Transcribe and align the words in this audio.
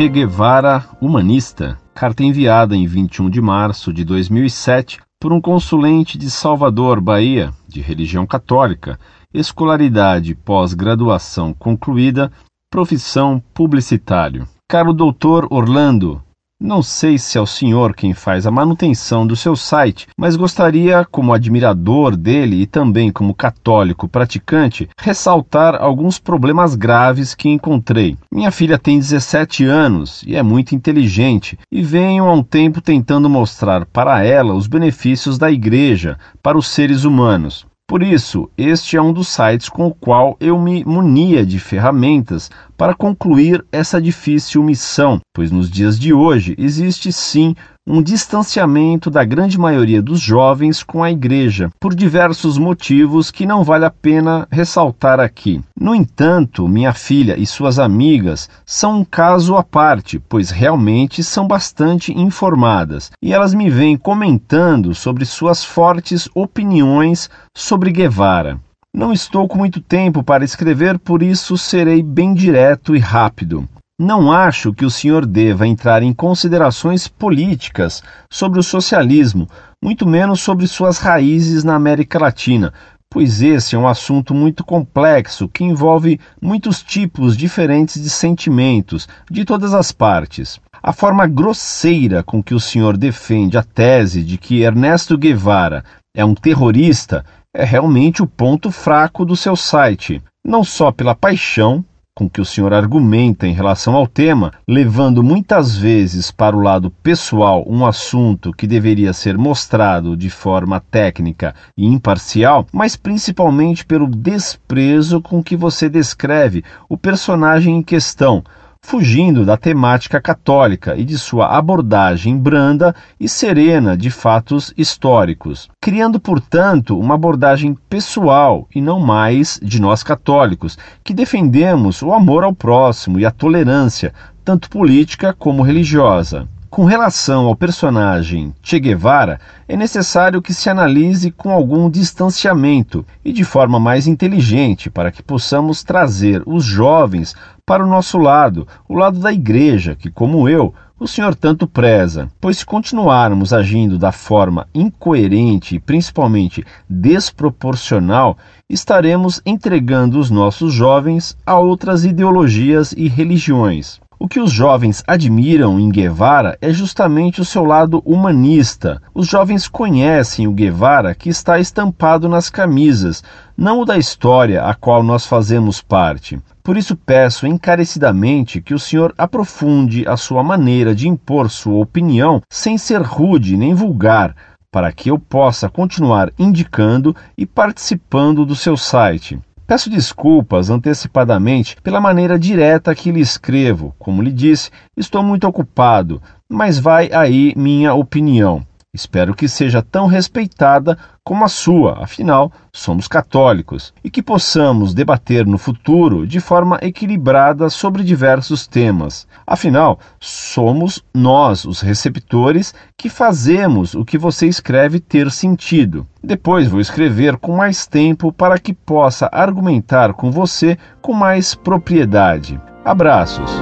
Che 0.00 0.08
Guevara 0.08 0.88
Humanista, 0.98 1.78
carta 1.92 2.24
enviada 2.24 2.74
em 2.74 2.86
21 2.86 3.28
de 3.28 3.38
março 3.38 3.92
de 3.92 4.02
2007 4.02 4.98
por 5.20 5.30
um 5.30 5.38
consulente 5.38 6.16
de 6.16 6.30
Salvador, 6.30 7.02
Bahia, 7.02 7.52
de 7.68 7.82
religião 7.82 8.26
católica, 8.26 8.98
escolaridade 9.34 10.34
pós-graduação 10.34 11.52
concluída, 11.52 12.32
profissão 12.70 13.42
publicitário. 13.52 14.48
Caro 14.66 14.94
doutor 14.94 15.46
Orlando, 15.50 16.22
não 16.60 16.82
sei 16.82 17.16
se 17.16 17.38
é 17.38 17.40
o 17.40 17.46
senhor 17.46 17.94
quem 17.94 18.12
faz 18.12 18.46
a 18.46 18.50
manutenção 18.50 19.26
do 19.26 19.34
seu 19.34 19.56
site, 19.56 20.06
mas 20.14 20.36
gostaria, 20.36 21.06
como 21.10 21.32
admirador 21.32 22.14
dele 22.14 22.60
e 22.60 22.66
também 22.66 23.10
como 23.10 23.34
católico 23.34 24.06
praticante, 24.06 24.86
ressaltar 25.00 25.74
alguns 25.74 26.18
problemas 26.18 26.74
graves 26.74 27.34
que 27.34 27.48
encontrei. 27.48 28.14
Minha 28.30 28.50
filha 28.50 28.78
tem 28.78 28.98
17 28.98 29.64
anos 29.64 30.22
e 30.26 30.36
é 30.36 30.42
muito 30.42 30.74
inteligente, 30.74 31.58
e 31.72 31.82
venho 31.82 32.26
há 32.26 32.32
um 32.32 32.42
tempo 32.42 32.82
tentando 32.82 33.30
mostrar 33.30 33.86
para 33.86 34.22
ela 34.22 34.52
os 34.52 34.66
benefícios 34.66 35.38
da 35.38 35.50
igreja 35.50 36.18
para 36.42 36.58
os 36.58 36.68
seres 36.68 37.04
humanos. 37.04 37.69
Por 37.90 38.04
isso, 38.04 38.48
este 38.56 38.96
é 38.96 39.02
um 39.02 39.12
dos 39.12 39.26
sites 39.26 39.68
com 39.68 39.88
o 39.88 39.92
qual 39.92 40.36
eu 40.38 40.56
me 40.56 40.84
munia 40.84 41.44
de 41.44 41.58
ferramentas 41.58 42.48
para 42.76 42.94
concluir 42.94 43.64
essa 43.72 44.00
difícil 44.00 44.62
missão, 44.62 45.18
pois 45.34 45.50
nos 45.50 45.68
dias 45.68 45.98
de 45.98 46.12
hoje 46.12 46.54
existe 46.56 47.10
sim 47.12 47.52
um 47.90 48.00
distanciamento 48.00 49.10
da 49.10 49.24
grande 49.24 49.58
maioria 49.58 50.00
dos 50.00 50.20
jovens 50.20 50.80
com 50.80 51.02
a 51.02 51.10
igreja, 51.10 51.70
por 51.80 51.92
diversos 51.92 52.56
motivos 52.56 53.32
que 53.32 53.44
não 53.44 53.64
vale 53.64 53.84
a 53.84 53.90
pena 53.90 54.46
ressaltar 54.48 55.18
aqui. 55.18 55.60
No 55.78 55.92
entanto, 55.92 56.68
minha 56.68 56.92
filha 56.92 57.36
e 57.36 57.44
suas 57.44 57.80
amigas 57.80 58.48
são 58.64 59.00
um 59.00 59.04
caso 59.04 59.56
à 59.56 59.64
parte, 59.64 60.20
pois 60.20 60.50
realmente 60.50 61.24
são 61.24 61.48
bastante 61.48 62.16
informadas 62.16 63.10
e 63.20 63.34
elas 63.34 63.52
me 63.52 63.68
vêm 63.68 63.96
comentando 63.96 64.94
sobre 64.94 65.24
suas 65.24 65.64
fortes 65.64 66.28
opiniões 66.32 67.28
sobre 67.56 67.90
Guevara. 67.90 68.60
Não 68.94 69.12
estou 69.12 69.48
com 69.48 69.58
muito 69.58 69.80
tempo 69.80 70.22
para 70.22 70.44
escrever, 70.44 70.96
por 70.96 71.24
isso 71.24 71.58
serei 71.58 72.04
bem 72.04 72.34
direto 72.34 72.94
e 72.94 73.00
rápido. 73.00 73.68
Não 74.02 74.32
acho 74.32 74.72
que 74.72 74.86
o 74.86 74.90
senhor 74.90 75.26
deva 75.26 75.66
entrar 75.66 76.02
em 76.02 76.10
considerações 76.14 77.06
políticas 77.06 78.02
sobre 78.30 78.58
o 78.58 78.62
socialismo, 78.62 79.46
muito 79.84 80.08
menos 80.08 80.40
sobre 80.40 80.66
suas 80.66 80.96
raízes 80.96 81.64
na 81.64 81.74
América 81.74 82.18
Latina, 82.18 82.72
pois 83.10 83.42
esse 83.42 83.76
é 83.76 83.78
um 83.78 83.86
assunto 83.86 84.32
muito 84.32 84.64
complexo 84.64 85.50
que 85.50 85.64
envolve 85.64 86.18
muitos 86.40 86.82
tipos 86.82 87.36
diferentes 87.36 88.02
de 88.02 88.08
sentimentos 88.08 89.06
de 89.30 89.44
todas 89.44 89.74
as 89.74 89.92
partes. 89.92 90.58
A 90.82 90.94
forma 90.94 91.26
grosseira 91.26 92.22
com 92.22 92.42
que 92.42 92.54
o 92.54 92.60
senhor 92.60 92.96
defende 92.96 93.58
a 93.58 93.62
tese 93.62 94.24
de 94.24 94.38
que 94.38 94.62
Ernesto 94.62 95.18
Guevara 95.18 95.84
é 96.16 96.24
um 96.24 96.34
terrorista 96.34 97.22
é 97.52 97.66
realmente 97.66 98.22
o 98.22 98.26
ponto 98.26 98.70
fraco 98.70 99.26
do 99.26 99.36
seu 99.36 99.54
site, 99.54 100.22
não 100.42 100.64
só 100.64 100.90
pela 100.90 101.14
paixão 101.14 101.84
com 102.20 102.28
que 102.28 102.40
o 102.42 102.44
senhor 102.44 102.74
argumenta 102.74 103.46
em 103.46 103.54
relação 103.54 103.96
ao 103.96 104.06
tema, 104.06 104.52
levando 104.68 105.22
muitas 105.22 105.74
vezes 105.74 106.30
para 106.30 106.54
o 106.54 106.60
lado 106.60 106.90
pessoal 107.02 107.64
um 107.66 107.86
assunto 107.86 108.52
que 108.52 108.66
deveria 108.66 109.14
ser 109.14 109.38
mostrado 109.38 110.14
de 110.14 110.28
forma 110.28 110.80
técnica 110.80 111.54
e 111.74 111.86
imparcial, 111.86 112.66
mas 112.70 112.94
principalmente 112.94 113.86
pelo 113.86 114.06
desprezo 114.06 115.22
com 115.22 115.42
que 115.42 115.56
você 115.56 115.88
descreve 115.88 116.62
o 116.90 116.98
personagem 116.98 117.78
em 117.78 117.82
questão, 117.82 118.44
fugindo 118.90 119.44
da 119.44 119.56
temática 119.56 120.20
católica 120.20 120.96
e 120.96 121.04
de 121.04 121.16
sua 121.16 121.46
abordagem 121.56 122.36
branda 122.36 122.92
e 123.20 123.28
serena 123.28 123.96
de 123.96 124.10
fatos 124.10 124.74
históricos, 124.76 125.68
criando, 125.80 126.18
portanto, 126.18 126.98
uma 126.98 127.14
abordagem 127.14 127.76
pessoal 127.88 128.66
e 128.74 128.80
não 128.80 128.98
mais 128.98 129.60
de 129.62 129.80
nós 129.80 130.02
católicos, 130.02 130.76
que 131.04 131.14
defendemos 131.14 132.02
o 132.02 132.12
amor 132.12 132.42
ao 132.42 132.52
próximo 132.52 133.20
e 133.20 133.24
a 133.24 133.30
tolerância, 133.30 134.12
tanto 134.44 134.68
política 134.68 135.32
como 135.32 135.62
religiosa. 135.62 136.48
Com 136.70 136.84
relação 136.84 137.46
ao 137.46 137.56
personagem 137.56 138.54
Che 138.62 138.78
Guevara, 138.78 139.40
é 139.66 139.76
necessário 139.76 140.40
que 140.40 140.54
se 140.54 140.70
analise 140.70 141.32
com 141.32 141.50
algum 141.50 141.90
distanciamento 141.90 143.04
e 143.24 143.32
de 143.32 143.42
forma 143.42 143.80
mais 143.80 144.06
inteligente 144.06 144.88
para 144.88 145.10
que 145.10 145.20
possamos 145.20 145.82
trazer 145.82 146.44
os 146.46 146.64
jovens 146.64 147.34
para 147.66 147.84
o 147.84 147.88
nosso 147.88 148.18
lado, 148.18 148.68
o 148.88 148.94
lado 148.94 149.18
da 149.18 149.32
igreja, 149.32 149.96
que, 149.96 150.12
como 150.12 150.48
eu, 150.48 150.72
o 150.96 151.08
senhor 151.08 151.34
tanto 151.34 151.66
preza, 151.66 152.28
pois 152.40 152.58
se 152.58 152.66
continuarmos 152.66 153.52
agindo 153.52 153.98
da 153.98 154.12
forma 154.12 154.68
incoerente 154.72 155.74
e 155.74 155.80
principalmente 155.80 156.64
desproporcional, 156.88 158.38
estaremos 158.68 159.42
entregando 159.44 160.20
os 160.20 160.30
nossos 160.30 160.72
jovens 160.72 161.36
a 161.44 161.58
outras 161.58 162.04
ideologias 162.04 162.92
e 162.92 163.08
religiões. 163.08 164.00
O 164.22 164.28
que 164.28 164.38
os 164.38 164.52
jovens 164.52 165.02
admiram 165.06 165.80
em 165.80 165.88
Guevara 165.88 166.58
é 166.60 166.70
justamente 166.74 167.40
o 167.40 167.44
seu 167.44 167.64
lado 167.64 168.02
humanista. 168.04 169.00
Os 169.14 169.26
jovens 169.26 169.66
conhecem 169.66 170.46
o 170.46 170.52
Guevara 170.52 171.14
que 171.14 171.30
está 171.30 171.58
estampado 171.58 172.28
nas 172.28 172.50
camisas, 172.50 173.24
não 173.56 173.80
o 173.80 173.84
da 173.86 173.96
história 173.96 174.62
a 174.62 174.74
qual 174.74 175.02
nós 175.02 175.24
fazemos 175.24 175.80
parte. 175.80 176.38
Por 176.62 176.76
isso 176.76 176.94
peço 176.94 177.46
encarecidamente 177.46 178.60
que 178.60 178.74
o 178.74 178.78
senhor 178.78 179.14
aprofunde 179.16 180.06
a 180.06 180.18
sua 180.18 180.42
maneira 180.42 180.94
de 180.94 181.08
impor 181.08 181.50
sua 181.50 181.80
opinião 181.80 182.42
sem 182.50 182.76
ser 182.76 183.00
rude 183.00 183.56
nem 183.56 183.72
vulgar, 183.72 184.36
para 184.70 184.92
que 184.92 185.10
eu 185.10 185.18
possa 185.18 185.66
continuar 185.66 186.30
indicando 186.38 187.16
e 187.38 187.46
participando 187.46 188.44
do 188.44 188.54
seu 188.54 188.76
site. 188.76 189.40
Peço 189.70 189.88
desculpas 189.88 190.68
antecipadamente 190.68 191.76
pela 191.80 192.00
maneira 192.00 192.36
direta 192.36 192.92
que 192.92 193.12
lhe 193.12 193.20
escrevo. 193.20 193.94
Como 194.00 194.20
lhe 194.20 194.32
disse, 194.32 194.68
estou 194.96 195.22
muito 195.22 195.46
ocupado, 195.46 196.20
mas 196.48 196.76
vai 196.76 197.08
aí 197.12 197.54
minha 197.56 197.94
opinião. 197.94 198.66
Espero 198.92 199.34
que 199.34 199.48
seja 199.48 199.80
tão 199.82 200.08
respeitada 200.08 200.98
como 201.22 201.44
a 201.44 201.48
sua, 201.48 202.02
afinal, 202.02 202.50
somos 202.72 203.06
católicos, 203.06 203.94
e 204.02 204.10
que 204.10 204.20
possamos 204.20 204.92
debater 204.92 205.46
no 205.46 205.58
futuro 205.58 206.26
de 206.26 206.40
forma 206.40 206.76
equilibrada 206.82 207.70
sobre 207.70 208.02
diversos 208.02 208.66
temas. 208.66 209.28
Afinal, 209.46 210.00
somos 210.18 211.04
nós, 211.14 211.64
os 211.64 211.80
receptores, 211.80 212.74
que 212.96 213.08
fazemos 213.08 213.94
o 213.94 214.04
que 214.04 214.18
você 214.18 214.48
escreve 214.48 214.98
ter 214.98 215.30
sentido. 215.30 216.04
Depois 216.20 216.66
vou 216.66 216.80
escrever 216.80 217.36
com 217.36 217.56
mais 217.56 217.86
tempo 217.86 218.32
para 218.32 218.58
que 218.58 218.74
possa 218.74 219.28
argumentar 219.30 220.14
com 220.14 220.32
você 220.32 220.76
com 221.00 221.12
mais 221.12 221.54
propriedade. 221.54 222.60
Abraços. 222.84 223.52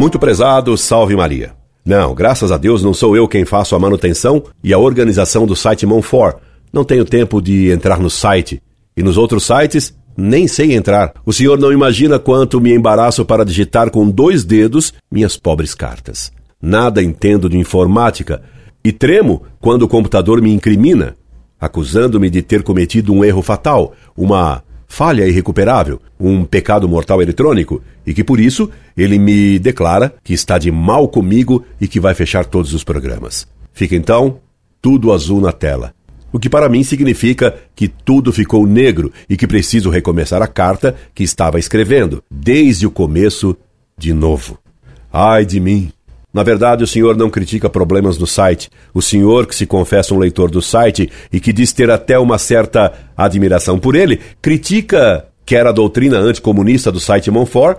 Muito 0.00 0.18
prezado, 0.18 0.78
salve 0.78 1.14
Maria. 1.14 1.52
Não, 1.84 2.14
graças 2.14 2.50
a 2.50 2.56
Deus 2.56 2.82
não 2.82 2.94
sou 2.94 3.14
eu 3.14 3.28
quem 3.28 3.44
faço 3.44 3.76
a 3.76 3.78
manutenção 3.78 4.42
e 4.64 4.72
a 4.72 4.78
organização 4.78 5.46
do 5.46 5.54
site 5.54 5.84
Monfort. 5.84 6.38
Não 6.72 6.84
tenho 6.84 7.04
tempo 7.04 7.38
de 7.38 7.70
entrar 7.70 8.00
no 8.00 8.08
site. 8.08 8.62
E 8.96 9.02
nos 9.02 9.18
outros 9.18 9.44
sites, 9.44 9.94
nem 10.16 10.48
sei 10.48 10.72
entrar. 10.72 11.12
O 11.26 11.34
senhor 11.34 11.58
não 11.58 11.70
imagina 11.70 12.18
quanto 12.18 12.62
me 12.62 12.74
embaraço 12.74 13.26
para 13.26 13.44
digitar 13.44 13.90
com 13.90 14.08
dois 14.08 14.42
dedos 14.42 14.94
minhas 15.12 15.36
pobres 15.36 15.74
cartas. 15.74 16.32
Nada 16.62 17.02
entendo 17.02 17.46
de 17.46 17.58
informática 17.58 18.40
e 18.82 18.92
tremo 18.92 19.42
quando 19.60 19.82
o 19.82 19.88
computador 19.88 20.40
me 20.40 20.50
incrimina, 20.50 21.14
acusando-me 21.60 22.30
de 22.30 22.40
ter 22.40 22.62
cometido 22.62 23.12
um 23.12 23.22
erro 23.22 23.42
fatal, 23.42 23.92
uma 24.16 24.62
falha 24.90 25.26
irrecuperável, 25.26 26.02
um 26.18 26.44
pecado 26.44 26.88
mortal 26.88 27.22
eletrônico, 27.22 27.80
e 28.04 28.12
que 28.12 28.24
por 28.24 28.40
isso 28.40 28.68
ele 28.96 29.20
me 29.20 29.56
declara 29.60 30.12
que 30.22 30.34
está 30.34 30.58
de 30.58 30.70
mal 30.72 31.08
comigo 31.08 31.64
e 31.80 31.86
que 31.86 32.00
vai 32.00 32.12
fechar 32.12 32.44
todos 32.44 32.74
os 32.74 32.82
programas. 32.82 33.46
Fica 33.72 33.94
então 33.94 34.40
tudo 34.82 35.12
azul 35.12 35.40
na 35.40 35.52
tela. 35.52 35.94
O 36.32 36.40
que 36.40 36.50
para 36.50 36.68
mim 36.68 36.82
significa 36.82 37.56
que 37.74 37.86
tudo 37.86 38.32
ficou 38.32 38.66
negro 38.66 39.12
e 39.28 39.36
que 39.36 39.46
preciso 39.46 39.90
recomeçar 39.90 40.42
a 40.42 40.48
carta 40.48 40.96
que 41.14 41.22
estava 41.22 41.58
escrevendo, 41.58 42.22
desde 42.28 42.84
o 42.84 42.90
começo, 42.90 43.56
de 43.96 44.12
novo. 44.12 44.58
Ai 45.12 45.46
de 45.46 45.60
mim! 45.60 45.92
Na 46.32 46.42
verdade, 46.42 46.84
o 46.84 46.86
senhor 46.86 47.16
não 47.16 47.28
critica 47.28 47.68
problemas 47.68 48.16
do 48.16 48.26
site. 48.26 48.70
O 48.94 49.02
senhor, 49.02 49.46
que 49.46 49.54
se 49.54 49.66
confessa 49.66 50.14
um 50.14 50.18
leitor 50.18 50.50
do 50.50 50.62
site 50.62 51.10
e 51.32 51.40
que 51.40 51.52
diz 51.52 51.72
ter 51.72 51.90
até 51.90 52.18
uma 52.18 52.38
certa 52.38 52.92
admiração 53.16 53.78
por 53.78 53.96
ele, 53.96 54.20
critica 54.40 55.26
quer 55.44 55.66
a 55.66 55.72
doutrina 55.72 56.18
anticomunista 56.18 56.92
do 56.92 57.00
site 57.00 57.30
Monfort, 57.30 57.78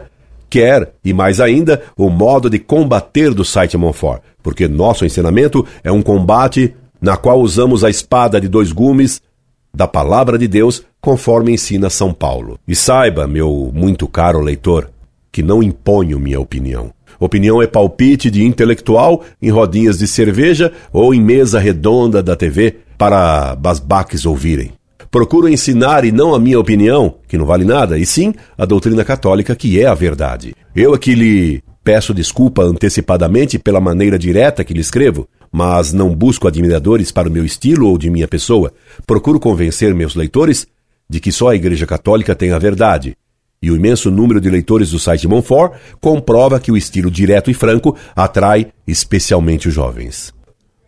quer, 0.50 0.94
e 1.06 1.14
mais 1.14 1.40
ainda, 1.40 1.82
o 1.98 2.10
modo 2.10 2.50
de 2.50 2.60
combater 2.60 3.34
do 3.34 3.46
site 3.46 3.78
Monfort, 3.78 4.22
porque 4.44 4.68
nosso 4.68 5.06
ensinamento 5.06 5.66
é 5.82 5.90
um 5.90 6.02
combate 6.02 6.76
na 7.00 7.16
qual 7.16 7.40
usamos 7.40 7.86
a 7.86 7.90
espada 7.90 8.42
de 8.42 8.50
dois 8.50 8.74
gumes 8.74 9.22
da 9.74 9.88
palavra 9.88 10.38
de 10.38 10.50
Deus, 10.50 10.84
conforme 11.00 11.54
ensina 11.54 11.90
São 11.90 12.14
Paulo. 12.14 12.60
E 12.68 12.76
saiba, 12.76 13.26
meu 13.26 13.72
muito 13.74 14.06
caro 14.06 14.42
leitor, 14.42 14.90
que 15.32 15.42
não 15.42 15.64
imponho 15.64 16.20
minha 16.20 16.42
opinião. 16.42 16.92
Opinião 17.20 17.62
é 17.62 17.68
palpite 17.68 18.30
de 18.32 18.44
intelectual 18.44 19.24
em 19.42 19.50
rodinhas 19.50 19.98
de 19.98 20.08
cerveja 20.08 20.72
ou 20.92 21.14
em 21.14 21.22
mesa 21.22 21.60
redonda 21.60 22.22
da 22.22 22.36
TV 22.36 22.78
para 22.98 23.56
basbaques 23.56 24.26
ouvirem. 24.26 24.74
Procuro 25.10 25.50
ensinar 25.50 26.06
e 26.06 26.12
não 26.12 26.34
a 26.34 26.40
minha 26.40 26.60
opinião, 26.60 27.16
que 27.28 27.38
não 27.38 27.46
vale 27.46 27.66
nada, 27.66 27.98
e 27.98 28.06
sim 28.06 28.34
a 28.58 28.66
doutrina 28.66 29.04
católica, 29.04 29.56
que 29.56 29.80
é 29.82 29.86
a 29.86 29.94
verdade. 29.94 30.56
Eu 30.74 30.94
aqui 30.94 31.14
lhe 31.14 31.62
peço 31.84 32.14
desculpa 32.14 32.64
antecipadamente 32.64 33.60
pela 33.60 33.82
maneira 33.82 34.18
direta 34.18 34.64
que 34.64 34.74
lhe 34.74 34.80
escrevo, 34.80 35.28
mas 35.52 35.92
não 35.92 36.16
busco 36.16 36.48
admiradores 36.48 37.12
para 37.12 37.28
o 37.28 37.32
meu 37.32 37.44
estilo 37.44 37.88
ou 37.90 37.98
de 37.98 38.10
minha 38.10 38.28
pessoa. 38.28 38.72
Procuro 39.06 39.40
convencer 39.40 39.94
meus 39.94 40.16
leitores 40.16 40.66
de 41.10 41.20
que 41.20 41.32
só 41.32 41.50
a 41.50 41.56
Igreja 41.56 41.86
Católica 41.86 42.34
tem 42.34 42.52
a 42.52 42.60
verdade. 42.60 43.18
E 43.64 43.70
o 43.70 43.76
imenso 43.76 44.10
número 44.10 44.42
de 44.42 44.50
leitores 44.50 44.90
do 44.90 44.98
site 44.98 45.28
Monfort 45.28 45.74
comprova 46.00 46.60
que 46.60 46.72
o 46.72 46.78
estilo 46.78 47.12
direto 47.12 47.52
e 47.52 47.54
franco 47.54 47.96
atrai 48.16 48.74
especialmente 48.88 49.68
os 49.68 49.74
jovens. 49.76 50.34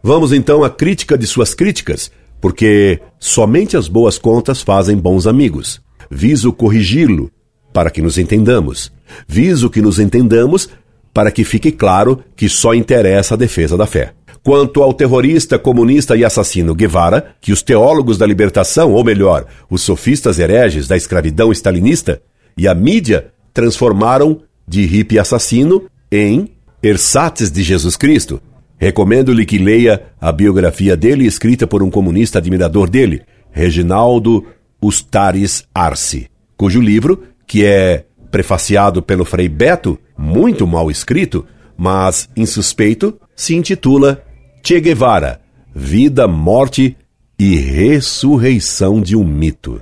Vamos 0.02 0.34
então 0.34 0.64
à 0.64 0.72
crítica 0.72 1.16
de 1.16 1.28
suas 1.28 1.54
críticas, 1.54 2.12
porque 2.42 3.00
somente 3.20 3.78
as 3.78 3.88
boas 3.88 4.18
contas 4.18 4.64
fazem 4.64 4.98
bons 4.98 5.28
amigos. 5.28 5.84
Viso 6.10 6.52
corrigi-lo 6.52 7.30
para 7.72 7.92
que 7.92 8.02
nos 8.02 8.18
entendamos. 8.18 8.92
Viso 9.28 9.70
que 9.70 9.80
nos 9.80 10.00
entendamos 10.00 10.68
para 11.14 11.30
que 11.30 11.44
fique 11.44 11.72
claro 11.72 12.24
que 12.36 12.50
só 12.50 12.74
interessa 12.74 13.36
a 13.36 13.38
defesa 13.38 13.78
da 13.78 13.86
fé. 13.86 14.16
Quanto 14.44 14.81
ao 14.81 14.96
terrorista, 14.96 15.60
comunista 15.60 16.18
e 16.18 16.25
assassino 16.25 16.74
Guevara, 16.74 17.36
que 17.40 17.54
os 17.54 17.62
teólogos 17.62 18.18
da 18.18 18.25
libertação, 18.25 18.94
ou 18.94 19.04
melhor, 19.04 19.46
os 19.70 19.84
sofistas 19.84 20.40
hereges 20.40 20.88
da 20.88 20.98
escravidão 20.98 21.52
stalinista 21.52 22.20
e 22.57 22.67
a 22.67 22.73
mídia 22.73 23.31
transformaram 23.53 24.41
de 24.67 24.85
hippie 24.85 25.19
assassino 25.19 25.83
em 26.11 26.50
ersatz 26.81 27.51
de 27.51 27.63
Jesus 27.63 27.95
Cristo, 27.95 28.41
Recomendo-lhe 28.83 29.45
que 29.45 29.57
leia 29.57 30.07
a 30.19 30.29
biografia 30.29 30.97
dele 30.97 31.25
escrita 31.25 31.65
por 31.65 31.81
um 31.81 31.89
comunista 31.89 32.39
admirador 32.39 32.89
dele, 32.89 33.21
Reginaldo 33.50 34.45
Ustares 34.81 35.63
Arce, 35.73 36.27
cujo 36.57 36.81
livro, 36.81 37.23
que 37.47 37.63
é 37.63 38.03
prefaciado 38.29 39.01
pelo 39.01 39.23
Frei 39.23 39.47
Beto, 39.47 39.97
muito 40.17 40.67
mal 40.67 40.91
escrito, 40.91 41.45
mas 41.77 42.27
insuspeito, 42.35 43.17
se 43.33 43.55
intitula 43.55 44.21
Che 44.61 44.81
Guevara: 44.81 45.39
Vida, 45.73 46.27
Morte 46.27 46.97
e 47.39 47.55
Ressurreição 47.55 49.01
de 49.01 49.15
um 49.15 49.23
Mito. 49.23 49.79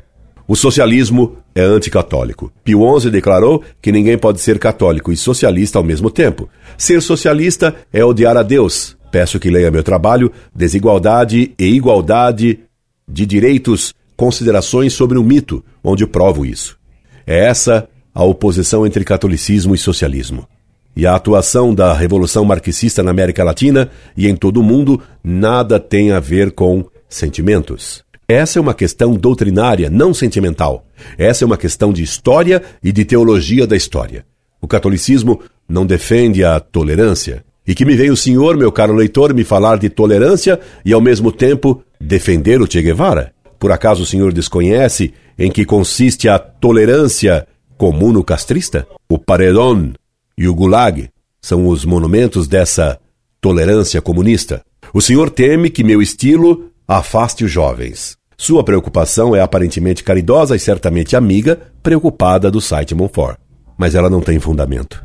O 0.48 0.56
socialismo 0.56 1.38
é 1.54 1.62
anticatólico. 1.62 2.52
Pio 2.64 3.00
XI 3.00 3.10
declarou 3.10 3.64
que 3.82 3.92
ninguém 3.92 4.18
pode 4.18 4.40
ser 4.42 4.58
católico 4.60 5.12
e 5.12 5.18
socialista 5.18 5.78
ao 5.78 5.84
mesmo 5.84 6.10
tempo. 6.10 6.50
Ser 6.78 7.02
socialista 7.02 7.76
é 7.92 8.04
odiar 8.04 8.38
a 8.38 8.44
Deus. 8.44 8.98
Peço 9.12 9.40
que 9.40 9.50
leia 9.50 9.70
meu 9.70 9.84
trabalho 9.84 10.32
Desigualdade 10.56 11.54
e 11.60 11.66
Igualdade 11.66 12.60
de 13.08 13.26
Direitos, 13.26 13.94
Considerações 14.16 14.94
sobre 14.94 15.18
o 15.18 15.24
Mito, 15.24 15.66
onde 15.84 16.06
provo 16.06 16.46
isso. 16.46 16.78
É 17.26 17.46
essa 17.46 17.90
a 18.14 18.24
oposição 18.24 18.86
entre 18.86 19.04
catolicismo 19.04 19.74
e 19.74 19.78
socialismo. 19.78 20.48
E 20.96 21.08
a 21.08 21.16
atuação 21.16 21.74
da 21.74 21.94
Revolução 21.94 22.44
Marxista 22.46 23.02
na 23.02 23.12
América 23.12 23.44
Latina 23.44 23.90
e 24.16 24.28
em 24.28 24.36
todo 24.36 24.60
o 24.60 24.64
mundo 24.64 25.02
nada 25.24 25.80
tem 25.80 26.12
a 26.12 26.20
ver 26.20 26.52
com 26.52 26.86
sentimentos. 27.10 28.04
Essa 28.28 28.60
é 28.60 28.62
uma 28.62 28.74
questão 28.74 29.14
doutrinária, 29.14 29.90
não 29.90 30.14
sentimental. 30.14 30.86
Essa 31.18 31.44
é 31.44 31.46
uma 31.46 31.58
questão 31.58 31.92
de 31.92 32.02
história 32.02 32.62
e 32.84 32.92
de 32.92 33.04
teologia 33.04 33.68
da 33.68 33.76
história. 33.76 34.26
O 34.62 34.68
catolicismo 34.68 35.42
não 35.68 35.86
defende 35.86 36.44
a 36.44 36.60
tolerância. 36.60 37.44
E 37.66 37.76
que 37.76 37.86
me 37.86 37.96
veio 37.96 38.14
o 38.14 38.18
senhor, 38.18 38.58
meu 38.58 38.72
caro 38.72 38.94
leitor, 38.94 39.34
me 39.34 39.44
falar 39.44 39.78
de 39.78 39.90
tolerância 39.90 40.60
e 40.84 40.94
ao 40.94 41.02
mesmo 41.02 41.32
tempo 41.32 41.84
defender 42.00 42.62
o 42.62 42.70
Che 42.70 42.82
Guevara? 42.82 43.34
Por 43.60 43.72
acaso 43.72 44.04
o 44.04 44.06
senhor 44.06 44.34
desconhece 44.34 45.14
em 45.38 45.52
que 45.52 45.66
consiste 45.66 46.28
a 46.28 46.40
tolerância 46.40 47.48
comuno-castrista? 47.78 48.88
O 49.08 49.20
paredón 49.20 49.94
e 50.38 50.48
o 50.48 50.56
gulag 50.56 51.10
são 51.42 51.68
os 51.68 51.86
monumentos 51.86 52.48
dessa 52.48 53.00
tolerância 53.40 54.02
comunista. 54.02 54.64
O 54.94 55.02
senhor 55.02 55.30
teme 55.30 55.70
que 55.70 55.84
meu 55.84 56.02
estilo 56.02 56.71
afaste 56.98 57.46
os 57.46 57.52
jovens. 57.52 58.18
Sua 58.38 58.64
preocupação 58.64 59.36
é 59.36 59.40
aparentemente 59.40 60.04
caridosa 60.04 60.56
e 60.56 60.60
certamente 60.60 61.16
amiga, 61.16 61.60
preocupada 61.82 62.52
do 62.52 62.60
site 62.60 62.94
Monfort. 62.94 63.38
Mas 63.78 63.96
ela 63.96 64.10
não 64.10 64.20
tem 64.20 64.40
fundamento. 64.40 65.02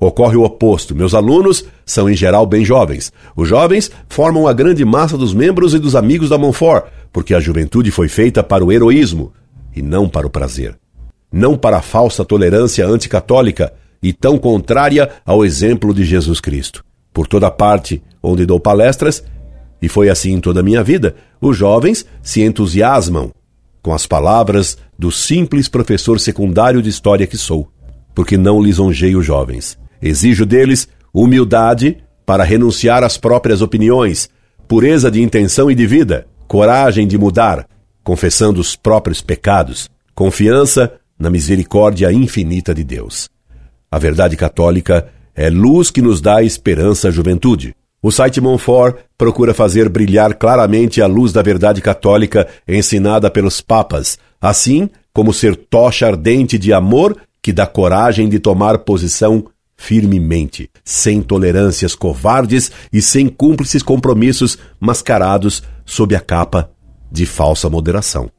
Ocorre 0.00 0.36
o 0.36 0.42
oposto. 0.42 0.94
Meus 0.96 1.14
alunos 1.14 1.64
são 1.84 2.10
em 2.10 2.16
geral 2.16 2.44
bem 2.44 2.64
jovens. 2.64 3.12
Os 3.36 3.48
jovens 3.48 3.90
formam 4.08 4.48
a 4.48 4.52
grande 4.52 4.84
massa 4.84 5.16
dos 5.16 5.32
membros 5.32 5.74
e 5.74 5.78
dos 5.78 5.94
amigos 5.94 6.30
da 6.30 6.38
Monfort, 6.38 6.86
porque 7.12 7.34
a 7.34 7.40
juventude 7.40 7.90
foi 7.90 8.08
feita 8.08 8.42
para 8.42 8.64
o 8.64 8.72
heroísmo 8.72 9.32
e 9.74 9.82
não 9.82 10.08
para 10.08 10.26
o 10.26 10.30
prazer. 10.30 10.76
Não 11.30 11.56
para 11.56 11.78
a 11.78 11.82
falsa 11.82 12.24
tolerância 12.24 12.86
anticatólica 12.86 13.72
e 14.02 14.12
tão 14.12 14.38
contrária 14.38 15.10
ao 15.24 15.44
exemplo 15.44 15.94
de 15.94 16.04
Jesus 16.04 16.40
Cristo. 16.40 16.84
Por 17.12 17.26
toda 17.26 17.50
parte 17.50 18.02
onde 18.22 18.44
dou 18.44 18.58
palestras, 18.58 19.22
e 19.80 19.88
foi 19.88 20.08
assim 20.08 20.32
em 20.32 20.40
toda 20.40 20.60
a 20.60 20.62
minha 20.62 20.82
vida. 20.82 21.14
Os 21.40 21.56
jovens 21.56 22.06
se 22.22 22.42
entusiasmam 22.42 23.30
com 23.82 23.92
as 23.92 24.06
palavras 24.06 24.76
do 24.98 25.12
simples 25.12 25.68
professor 25.68 26.18
secundário 26.18 26.82
de 26.82 26.88
história 26.88 27.26
que 27.26 27.36
sou, 27.36 27.68
porque 28.14 28.36
não 28.36 28.60
lisonjeio 28.60 29.20
os 29.20 29.26
jovens. 29.26 29.78
Exijo 30.02 30.44
deles 30.44 30.88
humildade 31.12 31.98
para 32.26 32.44
renunciar 32.44 33.04
às 33.04 33.16
próprias 33.16 33.62
opiniões, 33.62 34.28
pureza 34.66 35.10
de 35.10 35.22
intenção 35.22 35.70
e 35.70 35.74
de 35.74 35.86
vida, 35.86 36.26
coragem 36.48 37.06
de 37.06 37.16
mudar, 37.16 37.66
confessando 38.02 38.60
os 38.60 38.74
próprios 38.74 39.20
pecados, 39.20 39.88
confiança 40.14 40.92
na 41.18 41.30
misericórdia 41.30 42.12
infinita 42.12 42.74
de 42.74 42.82
Deus. 42.82 43.28
A 43.90 43.98
verdade 43.98 44.36
católica 44.36 45.08
é 45.34 45.48
luz 45.48 45.90
que 45.90 46.02
nos 46.02 46.20
dá 46.20 46.42
esperança 46.42 47.08
à 47.08 47.10
juventude. 47.10 47.74
O 48.06 48.12
site 48.12 48.40
Monfort 48.40 48.98
procura 49.18 49.52
fazer 49.52 49.88
brilhar 49.88 50.34
claramente 50.34 51.02
a 51.02 51.08
luz 51.08 51.32
da 51.32 51.42
verdade 51.42 51.80
católica 51.80 52.46
ensinada 52.68 53.28
pelos 53.28 53.60
papas, 53.60 54.16
assim 54.40 54.88
como 55.12 55.32
ser 55.32 55.56
tocha 55.56 56.06
ardente 56.06 56.56
de 56.56 56.72
amor 56.72 57.16
que 57.42 57.52
dá 57.52 57.66
coragem 57.66 58.28
de 58.28 58.38
tomar 58.38 58.78
posição 58.78 59.46
firmemente, 59.76 60.70
sem 60.84 61.20
tolerâncias 61.20 61.96
covardes 61.96 62.70
e 62.92 63.02
sem 63.02 63.26
cúmplices 63.26 63.82
compromissos 63.82 64.56
mascarados 64.78 65.64
sob 65.84 66.14
a 66.14 66.20
capa 66.20 66.70
de 67.10 67.26
falsa 67.26 67.68
moderação. 67.68 68.30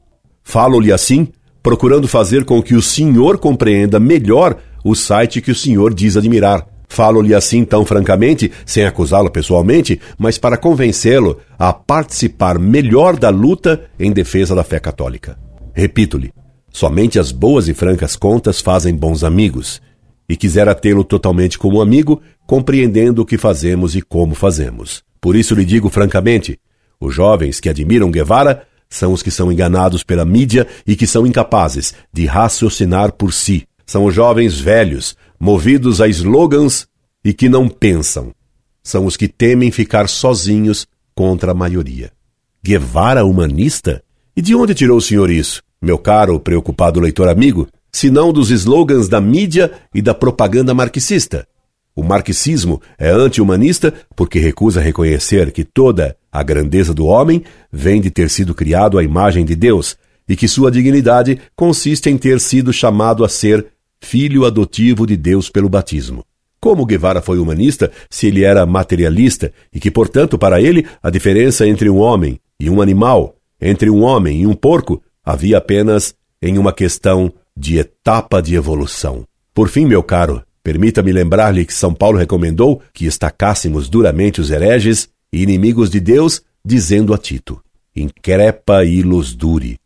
Falo-lhe 0.42 0.90
assim, 0.90 1.28
procurando 1.62 2.08
fazer 2.08 2.46
com 2.46 2.62
que 2.62 2.74
o 2.74 2.80
senhor 2.80 3.36
compreenda 3.36 4.00
melhor 4.00 4.56
o 4.82 4.94
site 4.94 5.42
que 5.42 5.50
o 5.50 5.54
senhor 5.54 5.92
diz 5.92 6.16
admirar 6.16 6.77
Falo-lhe 6.88 7.34
assim 7.34 7.64
tão 7.64 7.84
francamente, 7.84 8.50
sem 8.64 8.84
acusá-lo 8.84 9.30
pessoalmente, 9.30 10.00
mas 10.18 10.38
para 10.38 10.56
convencê-lo 10.56 11.38
a 11.58 11.72
participar 11.72 12.58
melhor 12.58 13.16
da 13.16 13.28
luta 13.28 13.84
em 14.00 14.10
defesa 14.10 14.54
da 14.54 14.64
fé 14.64 14.80
católica. 14.80 15.38
Repito-lhe: 15.74 16.32
somente 16.70 17.18
as 17.18 17.30
boas 17.30 17.68
e 17.68 17.74
francas 17.74 18.16
contas 18.16 18.60
fazem 18.60 18.94
bons 18.94 19.22
amigos, 19.22 19.80
e 20.28 20.36
quisera 20.36 20.74
tê-lo 20.74 21.04
totalmente 21.04 21.58
como 21.58 21.80
amigo, 21.80 22.20
compreendendo 22.46 23.22
o 23.22 23.26
que 23.26 23.38
fazemos 23.38 23.94
e 23.94 24.02
como 24.02 24.34
fazemos. 24.34 25.02
Por 25.20 25.36
isso 25.36 25.54
lhe 25.54 25.64
digo 25.64 25.88
francamente: 25.88 26.58
os 27.00 27.14
jovens 27.14 27.60
que 27.60 27.68
admiram 27.68 28.10
Guevara 28.10 28.62
são 28.88 29.12
os 29.12 29.22
que 29.22 29.30
são 29.30 29.52
enganados 29.52 30.02
pela 30.02 30.24
mídia 30.24 30.66
e 30.86 30.96
que 30.96 31.06
são 31.06 31.26
incapazes 31.26 31.94
de 32.12 32.26
raciocinar 32.26 33.12
por 33.12 33.32
si. 33.32 33.66
São 33.88 34.04
os 34.04 34.14
jovens 34.14 34.60
velhos, 34.60 35.16
movidos 35.40 36.02
a 36.02 36.08
slogans 36.08 36.86
e 37.24 37.32
que 37.32 37.48
não 37.48 37.70
pensam. 37.70 38.32
São 38.84 39.06
os 39.06 39.16
que 39.16 39.26
temem 39.26 39.70
ficar 39.70 40.10
sozinhos 40.10 40.86
contra 41.14 41.52
a 41.52 41.54
maioria. 41.54 42.12
Guevara 42.62 43.24
humanista? 43.24 44.02
E 44.36 44.42
de 44.42 44.54
onde 44.54 44.74
tirou 44.74 44.98
o 44.98 45.00
senhor 45.00 45.30
isso, 45.30 45.62
meu 45.80 45.96
caro 45.98 46.38
preocupado 46.38 47.00
leitor 47.00 47.30
amigo, 47.30 47.66
se 47.90 48.10
não 48.10 48.30
dos 48.30 48.50
slogans 48.50 49.08
da 49.08 49.22
mídia 49.22 49.72
e 49.94 50.02
da 50.02 50.12
propaganda 50.12 50.74
marxista? 50.74 51.48
O 51.96 52.02
marxismo 52.02 52.82
é 52.98 53.08
anti-humanista 53.08 53.94
porque 54.14 54.38
recusa 54.38 54.82
reconhecer 54.82 55.50
que 55.50 55.64
toda 55.64 56.14
a 56.30 56.42
grandeza 56.42 56.92
do 56.92 57.06
homem 57.06 57.42
vem 57.72 58.02
de 58.02 58.10
ter 58.10 58.28
sido 58.28 58.54
criado 58.54 58.98
à 58.98 59.02
imagem 59.02 59.46
de 59.46 59.56
Deus 59.56 59.96
e 60.28 60.36
que 60.36 60.46
sua 60.46 60.70
dignidade 60.70 61.40
consiste 61.56 62.10
em 62.10 62.18
ter 62.18 62.38
sido 62.38 62.70
chamado 62.70 63.24
a 63.24 63.30
ser 63.30 63.66
filho 64.00 64.44
adotivo 64.44 65.06
de 65.06 65.16
Deus 65.16 65.50
pelo 65.50 65.68
batismo. 65.68 66.24
Como 66.60 66.86
Guevara 66.86 67.22
foi 67.22 67.38
humanista 67.38 67.90
se 68.10 68.26
ele 68.26 68.44
era 68.44 68.66
materialista 68.66 69.52
e 69.72 69.78
que, 69.78 69.90
portanto, 69.90 70.36
para 70.36 70.60
ele, 70.60 70.86
a 71.02 71.08
diferença 71.08 71.66
entre 71.66 71.88
um 71.88 71.98
homem 71.98 72.40
e 72.58 72.68
um 72.68 72.82
animal 72.82 73.38
entre 73.60 73.90
um 73.90 74.02
homem 74.02 74.42
e 74.42 74.46
um 74.46 74.54
porco 74.54 75.02
havia 75.24 75.58
apenas 75.58 76.14
em 76.40 76.58
uma 76.58 76.72
questão 76.72 77.32
de 77.56 77.78
etapa 77.78 78.40
de 78.40 78.54
evolução. 78.54 79.24
Por 79.52 79.68
fim, 79.68 79.84
meu 79.84 80.02
caro, 80.02 80.42
permita-me 80.62 81.12
lembrar-lhe 81.12 81.64
que 81.64 81.74
São 81.74 81.92
Paulo 81.92 82.18
recomendou 82.18 82.80
que 82.92 83.06
estacássemos 83.06 83.88
duramente 83.88 84.40
os 84.40 84.50
hereges 84.50 85.08
e 85.32 85.42
inimigos 85.42 85.90
de 85.90 86.00
Deus, 86.00 86.40
dizendo 86.64 87.12
a 87.12 87.18
Tito: 87.18 87.60
Increpa 87.94 88.84
ilos 88.84 89.34
duri. 89.34 89.78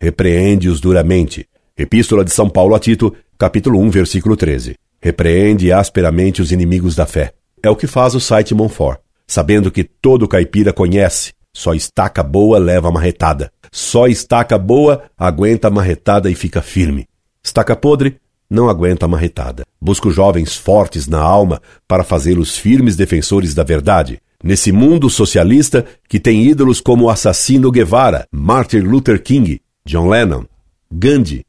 Repreende-os 0.00 0.80
duramente. 0.80 1.46
Epístola 1.80 2.22
de 2.22 2.30
São 2.30 2.46
Paulo 2.46 2.74
a 2.74 2.78
Tito, 2.78 3.14
capítulo 3.38 3.80
1, 3.80 3.88
versículo 3.88 4.36
13. 4.36 4.74
Repreende 5.00 5.72
asperamente 5.72 6.42
os 6.42 6.52
inimigos 6.52 6.94
da 6.94 7.06
fé. 7.06 7.32
É 7.62 7.70
o 7.70 7.76
que 7.76 7.86
faz 7.86 8.14
o 8.14 8.20
site 8.20 8.54
Monfort, 8.54 9.00
sabendo 9.26 9.70
que 9.70 9.82
todo 9.82 10.28
caipira 10.28 10.74
conhece. 10.74 11.32
Só 11.54 11.72
estaca 11.72 12.22
boa 12.22 12.58
leva 12.58 12.90
marretada. 12.90 13.50
Só 13.72 14.06
estaca 14.06 14.58
boa 14.58 15.04
aguenta 15.16 15.70
marretada 15.70 16.30
e 16.30 16.34
fica 16.34 16.60
firme. 16.60 17.06
Estaca 17.42 17.74
podre 17.74 18.18
não 18.50 18.68
aguenta 18.68 19.08
marretada. 19.08 19.64
Busco 19.80 20.10
jovens 20.10 20.54
fortes 20.56 21.06
na 21.06 21.20
alma 21.20 21.62
para 21.88 22.04
fazê-los 22.04 22.58
firmes 22.58 22.94
defensores 22.94 23.54
da 23.54 23.64
verdade. 23.64 24.20
Nesse 24.44 24.70
mundo 24.70 25.08
socialista 25.08 25.86
que 26.06 26.20
tem 26.20 26.42
ídolos 26.42 26.78
como 26.78 27.06
o 27.06 27.10
assassino 27.10 27.70
Guevara, 27.70 28.26
Martin 28.30 28.80
Luther 28.80 29.22
King, 29.22 29.62
John 29.86 30.10
Lennon, 30.10 30.44
Gandhi, 30.92 31.42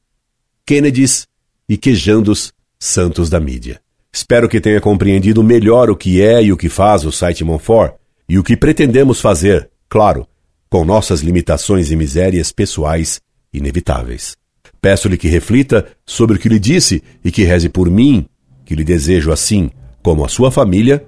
Kennedys 0.72 1.28
e 1.68 1.76
quejandos 1.76 2.54
santos 2.80 3.30
da 3.30 3.42
mídia. 3.42 3.82
Espero 4.10 4.48
que 4.48 4.62
tenha 4.62 4.80
compreendido 4.80 5.44
melhor 5.44 5.90
o 5.90 5.98
que 5.98 6.22
é 6.22 6.42
e 6.42 6.54
o 6.54 6.56
que 6.56 6.70
faz 6.70 7.04
o 7.04 7.12
site 7.12 7.44
Monfort 7.44 7.96
e 8.30 8.40
o 8.40 8.44
que 8.44 8.56
pretendemos 8.56 9.20
fazer, 9.20 9.70
claro, 9.90 10.26
com 10.70 10.86
nossas 10.86 11.20
limitações 11.20 11.92
e 11.92 11.96
misérias 11.98 12.54
pessoais 12.54 13.20
inevitáveis. 13.54 14.38
Peço-lhe 14.80 15.18
que 15.18 15.28
reflita 15.28 15.86
sobre 16.06 16.38
o 16.38 16.40
que 16.40 16.48
lhe 16.48 16.58
disse 16.58 17.04
e 17.22 17.34
que 17.34 17.44
reze 17.44 17.68
por 17.68 17.90
mim, 17.90 18.26
que 18.64 18.74
lhe 18.74 18.86
desejo 18.86 19.30
assim, 19.30 19.72
como 20.02 20.24
a 20.24 20.30
sua 20.30 20.50
família, 20.52 21.06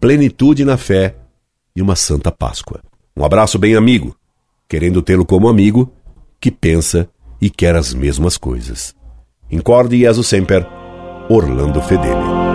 plenitude 0.00 0.64
na 0.64 0.76
fé 0.76 1.14
e 1.76 1.80
uma 1.80 1.94
santa 1.94 2.32
Páscoa. 2.32 2.80
Um 3.16 3.24
abraço 3.24 3.56
bem 3.56 3.76
amigo, 3.76 4.16
querendo 4.68 5.00
tê-lo 5.00 5.24
como 5.24 5.46
amigo, 5.46 5.92
que 6.40 6.50
pensa 6.50 7.08
e 7.40 7.48
quer 7.48 7.76
as 7.76 7.94
mesmas 7.94 8.36
coisas. 8.36 8.95
Incorde 9.50 9.96
Jesus 9.96 10.26
Semper, 10.26 10.66
Orlando 11.28 11.80
Fedeli. 11.80 12.45